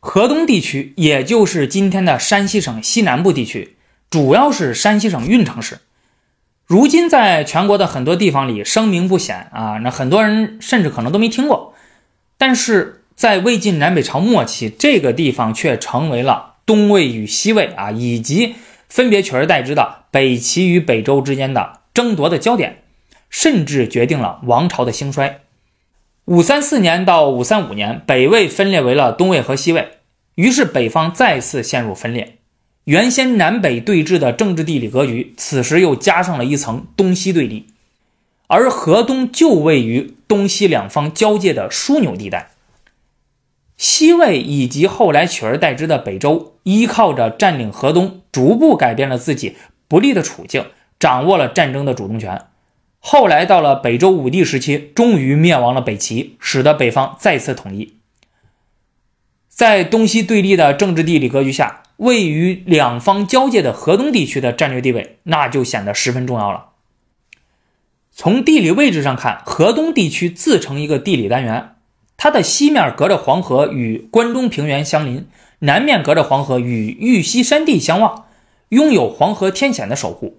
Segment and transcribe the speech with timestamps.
[0.00, 3.76] 河东地区，也就是今天的山西省西南部地区，
[4.08, 5.78] 主要是山西省运城市。
[6.66, 11.74] 如今，在全国的很多地方里声名不显啊，那很多人甚至可能都没听过。
[12.38, 18.56] 但是在魏晋南北朝末期，这个地方却成为了东魏与西魏啊，以及
[18.88, 22.82] 分别取而代之的北齐与北周之间的争夺的焦点，
[23.30, 25.40] 甚至决定了王朝的兴衰。
[26.26, 29.90] 五三四年到五三五年，北魏分裂为了东魏和西魏，
[30.34, 32.38] 于是北方再次陷入分裂。
[32.82, 37.68] 原先南北对峙的政治地理格局，此时又加上了一层东西对立，
[38.48, 42.50] 而河东就位于东西两方交界的枢纽地带。
[43.76, 50.64] 西魏以及后来取而代之的北周，依靠着占领河东，逐步改变了自己不利的处境，
[50.98, 52.46] 掌握了战争的主动权。
[53.08, 57.94] 后来到了北周武帝时期，终于灭亡了北齐，使得北方再次统一。
[59.48, 66.70] 在东西对立的政治地理格局下，位于两方交界的河东地区的战略地位，那就显得十分重要了。
[68.10, 71.76] 从地理位置上看，河东地区自成一个地理单元，
[72.16, 75.28] 它的西面隔着黄河与关中平原相邻，
[75.60, 78.24] 南面隔着黄河与玉溪山地相望，
[78.70, 80.38] 拥有黄河天险的守护。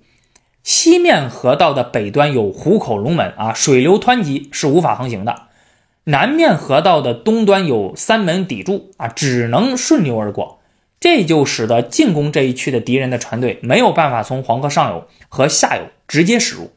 [0.68, 5.44] 西面河道的北端有虎口龙门啊，水流湍急，是无法航行的。
[6.04, 10.60] 南面河道的东端有三门砥柱啊，只能顺流而过，
[11.00, 16.72] 这就使得进攻这一区的敌人的船队没有办法从黄河上游和下游直接驶入。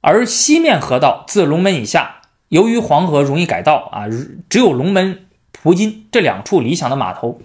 [0.00, 4.06] 而西面河道自龙门以下，由于黄河容易改道啊，
[4.50, 7.40] 只有龙门、蒲津这两处理想的码头。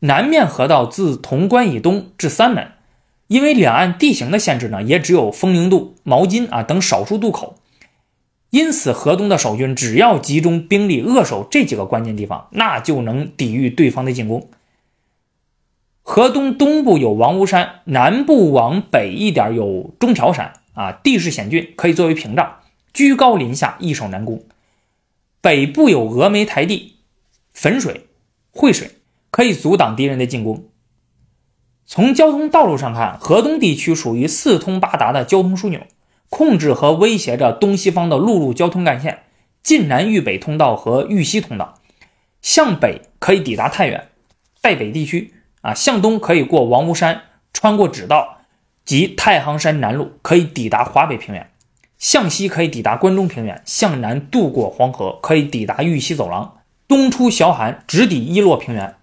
[0.00, 2.72] 南面河道自潼关以东至三门，
[3.28, 7.56] 因为两岸地形的限制呢，也只有丰宁渡、毛巾啊等少数渡口。
[8.50, 14.48] 因此，河东的守军只要集中兵力扼守这几个关键地方，那就能抵御对方的进攻。
[16.02, 22.60] 河东东部有王屋山，南部往北一点有中条山，啊，地势险峻，可以作为屏障，
[22.94, 24.42] 居高临下，易守难攻。
[25.42, 26.94] 北部有峨眉台地、
[27.52, 28.06] 汾水、
[28.50, 28.92] 惠水，
[29.30, 30.64] 可以阻挡敌人的进攻。
[31.90, 35.80] 从交通道路上看，河东地区属于四通八达的交通枢纽。
[36.28, 39.20] 控制和威胁着东西方的陆路交通干线，
[39.62, 41.76] 晋南豫北通道和豫西通道，
[42.42, 44.08] 向北可以抵达太原、
[44.60, 45.32] 代北地区
[45.62, 47.22] 啊，向东可以过王屋山，
[47.54, 48.42] 穿过指道
[48.84, 51.44] 及太行山南路，可以抵达华北平原；
[51.96, 58.96] 向西可以抵达关中平原，向南渡过黄河，可以抵达豫西走廊，东出崤函，直抵伊洛平原。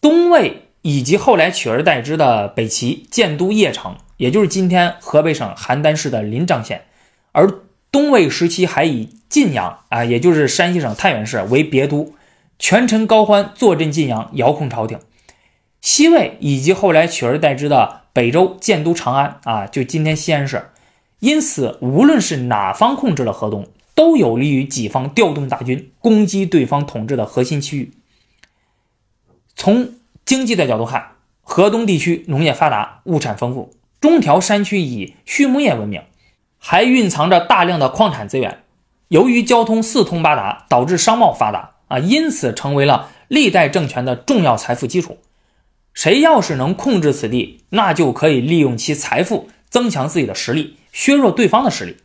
[0.00, 3.96] 东魏以及后来取而代之的北齐建都邺城。
[4.18, 6.84] 也就是今天河北省邯郸市的临漳县，
[7.32, 7.50] 而
[7.90, 12.12] 东魏时期还以晋阳啊，也就是山西省太原市为别都，
[12.60, 15.00] 权臣高欢坐镇晋阳，遥控朝廷。
[15.80, 20.70] 西魏以及后来取而代之的北周建都长安啊，就今天西安市。
[21.18, 23.66] 因此，无论是哪方控制了河东，
[23.96, 27.92] 都有利于己方调动大军攻击对方统治的核心区域。
[29.56, 31.12] 从经济的角度看，
[31.42, 33.74] 河东地区农业发达，物产丰富。
[34.00, 36.02] 中条山区以畜牧业闻名，
[36.58, 38.62] 还蕴藏着大量的矿产资源。
[39.08, 45.18] 由于交通四通八达，导致商贸发达啊，因此成为了历代政权的重要财富基础。
[45.92, 51.96] 谁要是能控制此地，那就可以利用其财富增强自己的实力，削弱对方的实力。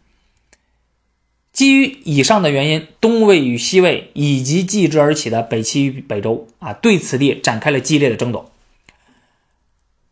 [1.52, 8.52] 基于以上的原因，东魏与西魏以及继之而起的北齐与北周啊，对此地展开了激烈的争夺。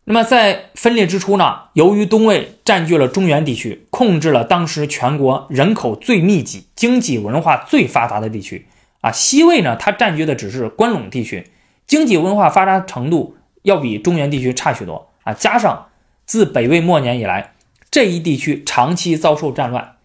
[0.04, 8.66] 那么在分裂之初呢，由于东魏占据了中原地区，控制了当时全国人口最密集、经济文化最发达的地区
[9.02, 11.46] 啊，西魏呢，它占据的只是关陇地区，
[11.86, 15.34] 经济文化发达程度要比中原地区差许多啊。
[15.34, 15.88] 加上
[16.24, 17.52] 自北魏末年以来，
[17.90, 19.96] 这一地区长期遭受战乱，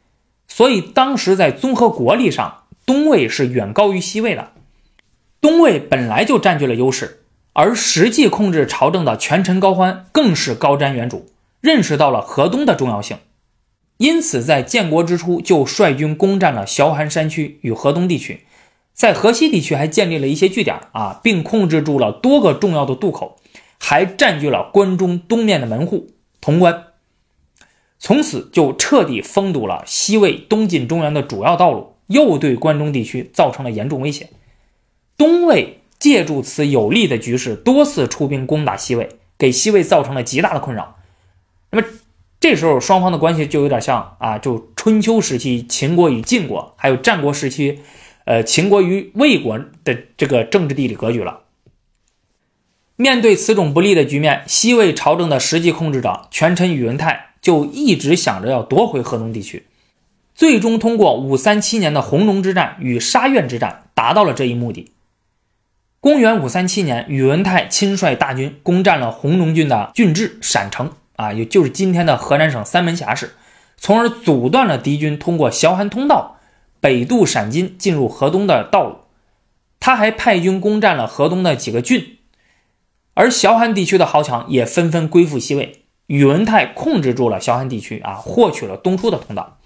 [0.55, 4.51] 所以当时在综合国力上，东魏是远高于西魏的。
[5.41, 7.21] 东魏本来就占据了优势。
[7.53, 11.23] 而实际控制朝政的权臣高欢更是高瞻远瞩，
[11.59, 13.17] 认识到了河东的重要性，
[13.97, 18.45] 因此在建国之初就率军攻占了崤函山区与河东地区，
[18.93, 23.37] 在河西地区还建立了一些据点啊，并控制住了多个重要的渡口，
[23.79, 26.07] 还占据了关中东面的门户
[26.41, 26.85] 潼关，
[28.03, 34.29] 从此就彻底封堵了西魏东进中原的主要道路，又对关中地区造成了严重威胁，
[35.17, 35.79] 东魏。
[35.99, 39.07] 借助此有利的局势，多次出兵攻打西魏，
[39.37, 40.97] 给西魏造成了极大的困扰。
[41.71, 41.87] 那么
[42.41, 47.79] 这时候双方的关系就有点像啊，就春秋时期秦国与晋国，还有战国时期
[48.25, 51.43] 呃秦国与魏国的这个政治地理格局了。
[52.97, 59.67] 面对此种不利的局面，西魏朝政的实际控制者权臣宇文泰就一直想着要夺回河东地区，
[60.33, 64.91] 最终通过五三七年的红龙之战与沙苑之战达到了这一目的。
[65.99, 73.33] 公元五三七年，宇文泰亲率大军攻占了红龙郡的郡治陕城，啊，也就是今天的河南省三门峡市，
[73.77, 76.37] 从而阻断了敌军通过崤函通道
[76.79, 78.95] 北渡陕津进入河东的道路。
[79.81, 82.17] 他还派军攻占了河东的几个郡。
[83.13, 85.82] 而崤函地区的豪强也纷纷归附西魏，
[86.13, 89.57] 宇文泰控制住了崤函地区啊，获取了东出的通道。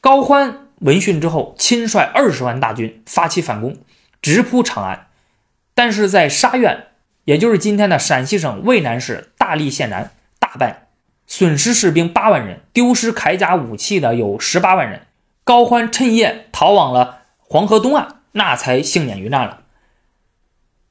[0.00, 3.76] 高欢闻讯之后，亲率二十万大军发起反攻，
[4.22, 5.08] 直扑长安。
[5.74, 6.86] 但是在沙苑，
[7.26, 10.86] 也就是今天的陕西省渭南市大荔县南，大败，
[11.26, 15.02] 损失士兵八万人，丢失铠甲武器的有十八万人。
[15.44, 19.64] 高欢趁夜逃往了黄河东岸，那才幸免于难了。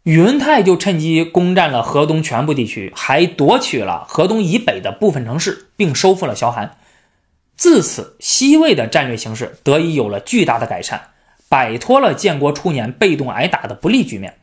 [0.09, 6.79] 宇文泰就趁机攻占了河东全部地区，还夺取了河东以北的部分城市，并收复了萧韩。
[7.56, 11.09] 自此，西魏的战略形势得以有了巨大的改善，
[11.47, 14.39] 摆脱了建国初年被动挨打的不利局面。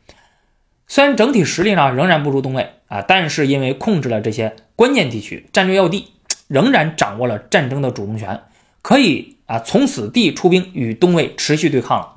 [0.87, 6.13] 虽然整体实力呢仍然不如东魏啊，但是因为控制了这些关键地区、战略要地，
[6.47, 8.41] 仍然掌握了战争的主动权，
[8.83, 12.16] 可以啊从此地出兵与东魏持续对抗了。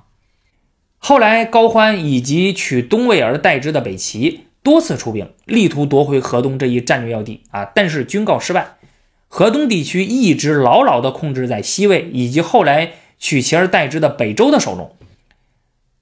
[1.01, 8.77] 后来，高欢以及取东魏而代之的北齐多次出兵，力图夺回河东这一战略要地啊，但是均告失败。
[9.27, 14.95] 河东地区一直牢牢地控制在西魏以及后来取其而代之的北周的手中。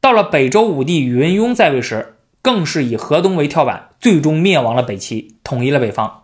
[0.02, 6.24] 到了北周武帝宇文邕在位时，更是以河东为跳板，最终灭亡了北齐，统一了北方。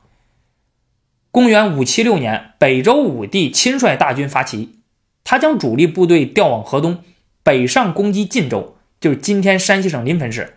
[1.29, 4.79] 公元五七六年，北周武帝亲率大军伐齐，
[5.23, 7.03] 他将主力部队调往河东。
[7.43, 10.55] 北上攻击晋州，就是今天山西省临汾市。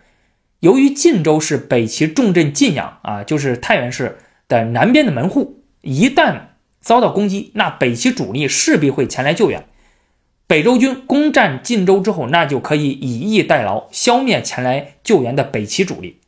[0.60, 4.18] 由于晋州是北齐重镇晋阳啊，就是太原市
[4.48, 6.40] 的南边的门户，一旦
[6.80, 9.66] 遭到攻击，那北齐主力势必会前来救援。
[10.46, 16.20] 北周军攻占晋州之后，那就可以以逸待劳，消灭前来救援的北齐主力。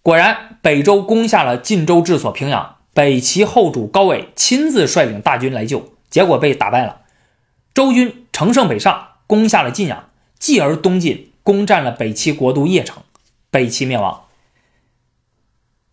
[0.00, 7.00] 果然，北周攻下了晋州治所平阳，北齐后主高纬亲自率领大军来救，结果被打败了。
[7.74, 9.08] 周军乘胜北上。
[9.26, 13.02] 攻下了晋阳，继而东进，攻占了北齐国都邺城，
[13.50, 14.24] 北齐灭亡。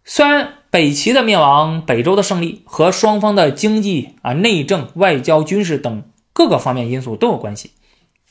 [0.04, 7.72] 虽然北齐的灭亡、北周的胜利和双方的经济啊、内政、外交、军事等各个方面因素都有关系，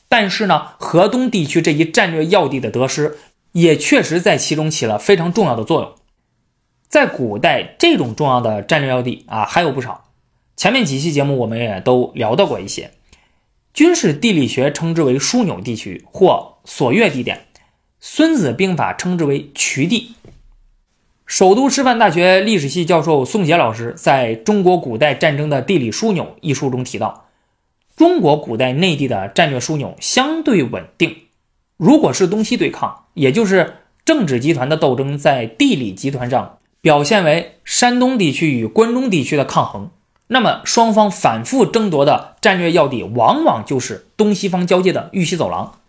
[0.08, 3.18] 但是呢，河东地区这一战略要地的得失，
[3.52, 5.94] 也确实在其中起了非常重要的作用。
[6.88, 10.10] 在古代，这种重要的战略要地啊还有不少，
[10.56, 12.90] 前面几期节目我们也都聊到过一些。
[13.72, 17.36] 军事地理学称之为枢纽地区或锁钥地点，
[18.00, 20.14] 《孙子兵法》称之为渠地。
[21.24, 27.28] 首都师范大学历史系教授宋杰老师在中国古代战争的地理枢纽一书中提到，
[27.94, 31.16] 中国古代内地的战略枢纽相对稳定。
[31.76, 33.74] 如果是东西对抗，也就是
[34.04, 39.90] 政治集团的斗争，在地理集团上表现为山东地区与关中地区的抗衡。
[40.32, 45.80] 那么，双方反复争夺的战略要地，往往就是东西方交界的玉溪走廊。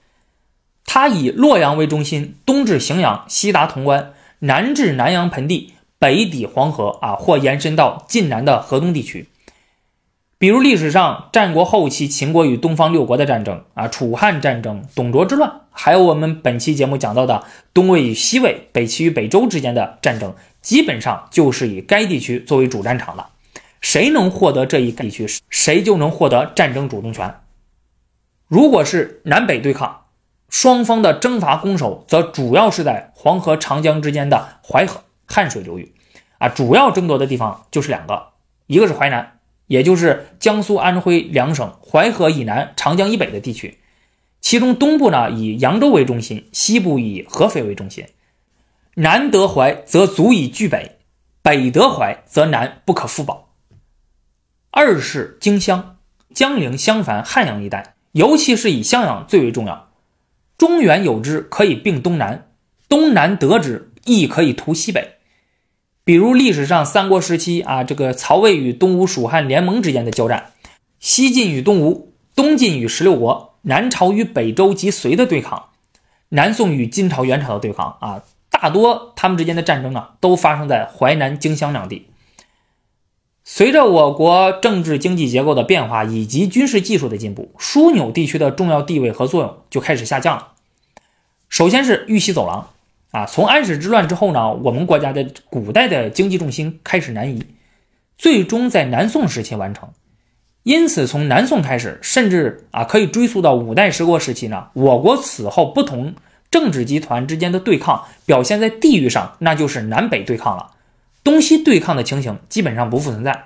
[0.84, 9.28] 它以洛阳为中心，东至荥阳，西达潼关，南至南阳盆地，北抵黄河啊，或延伸到晋南的河东地区。
[10.40, 17.44] 比如历史上战国后期秦国与东方六国的战争啊，楚汉战争、董卓之乱，还有我们本期节目讲到的
[17.76, 20.34] 东魏与西魏、北齐与北周之间的战争，
[20.64, 23.28] 基本上就是以该地区作为主战场的。
[23.82, 27.36] 谁能获得这一地区，谁就能获得战争主动权。
[28.48, 30.06] 如果是南北对抗，
[30.50, 35.94] 双方的征伐攻守则主要是在黄河、长江之间的淮河、汉水流域。
[36.38, 38.30] 啊，主要争夺的地方就是两个，
[38.68, 43.80] 一个是淮南，也就是江苏、安徽两省淮河以南、长江以北的地区，
[44.42, 48.06] 其中东部呢以扬州为中心，西部以合肥为中心。
[48.96, 50.98] 南得淮则足以据北，
[51.42, 53.51] 北得淮则南不可复保。
[54.74, 55.98] 二是荆襄、
[56.34, 59.90] 江陵、襄樊、汉阳一带，尤其是以襄阳最为重要。
[60.58, 62.46] 中原有之，可以并东南；
[62.88, 65.16] 东南得之，亦可以图西北。
[66.06, 70.52] 比如历史上三国时期啊，这个曹魏与东吴、蜀汉联盟之间的交战，
[71.02, 75.66] 西晋与东吴，东晋与十六国，南朝与北周及隋的对抗，
[76.30, 82.08] 南宋与金朝、元朝的对抗啊，大多他们之间的战争啊，都发生在淮南、荆襄两地。
[83.44, 90.50] 随着我国政治经济结构的变化以及军事技术的进步，枢纽地区的重要地位和作用就开始下降了。
[91.50, 92.70] 首先是玉溪走廊
[93.10, 97.44] 啊，从安史之乱之后呢，我们国家的古代的经济重心开始南移，
[98.18, 99.90] 最终在南宋时期完成。
[100.64, 106.14] 因此，从南宋开始，甚至啊可以追溯到五代十国时期呢，我国此后不同
[106.52, 110.70] 政治集团之间的对抗表现在地域上，那就是南北对抗了。
[111.24, 113.46] 东西对抗的情形基本上不复存在，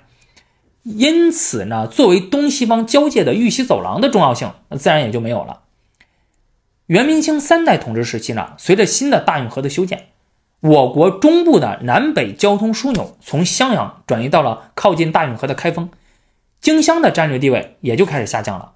[0.83, 5.61] 因此呢，作为东西方交界的玉溪走廊的重要性自然也就没有了。
[6.87, 10.07] 元明清三代统治时期呢，随着新的大运河的修建，
[10.59, 15.89] 我国中部的南北交通枢纽从襄阳转移到了靠近大运河的开封，
[16.61, 18.73] 荆襄的战略地位也就开始下降了。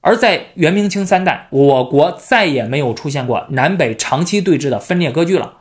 [0.00, 5.58] 而在元明清三代，我国再也没有出现过南北长期对峙的分裂割据了。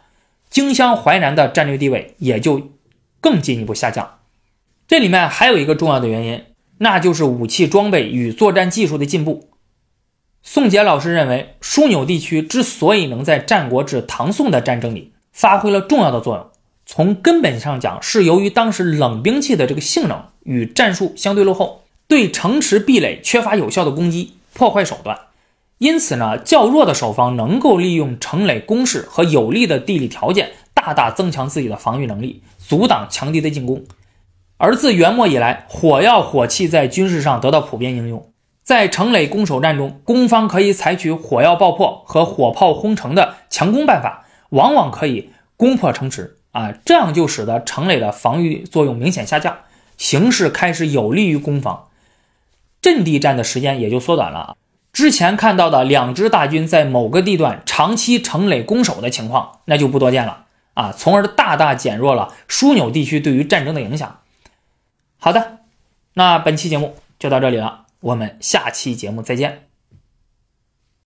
[0.49, 2.71] 荆襄淮南的战略地位也就
[3.21, 4.19] 更进一步下降。
[4.87, 6.43] 这里面还有一个重要的原因，
[6.79, 9.49] 那就是武器装备与作战技术的进步。
[10.41, 16.49] 宋杰老师认为，枢纽地区之所以能在战国至唐宋的战争里发挥了重要的作用，
[16.85, 25.19] 从根本上讲，是由于当时冷兵器的这个性能与战术相对落后，对城池壁垒缺乏有效的攻击破坏手段。
[25.79, 33.85] 因此呢，较弱的守方能够利用城垒工事和有利的地理条件，大大增强自己的防御能力，阻挡强敌的进攻。
[34.57, 49.59] 而自元末以来，火药火器在军事上得到普遍应用，在城垒攻守战中，攻方可以采取火药爆破和火炮轰城的强攻办法，往往可以攻破城池啊，这样就使得城垒的防御作用明显下降，
[49.95, 51.87] 形势开始有利于攻防，
[52.81, 54.57] 阵地战的时间也就缩短了。
[54.99, 64.19] 之前看到的两支大军在某个地段长期城垒攻守的情况，那就不多见了啊，从而大大减弱了枢纽地区对于战争的影响。
[65.17, 65.59] 好的，
[66.15, 69.68] 那本期节目就到这里了，我们下期节目再见。